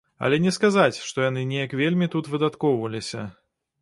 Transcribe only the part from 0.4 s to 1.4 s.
не сказаць, што